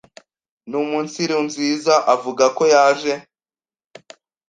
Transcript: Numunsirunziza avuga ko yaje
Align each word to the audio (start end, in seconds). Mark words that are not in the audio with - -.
Numunsirunziza 0.69 1.95
avuga 2.15 2.45
ko 2.57 2.63
yaje 2.73 3.13